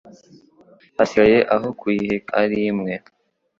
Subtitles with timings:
[0.97, 2.93] Hasigaye aho kuyiheka ari mwe